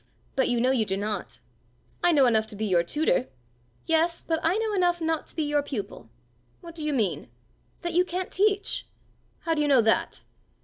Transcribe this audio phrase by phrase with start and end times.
[0.35, 1.39] But you know you do not."
[2.03, 3.27] "I know enough to be your tutor."
[3.85, 6.09] "Yes, but I know enough not to be your pupil!"
[6.59, 7.29] "What do you mean?"
[7.83, 8.87] "That you can't teach."
[9.41, 10.23] "How do you know that?"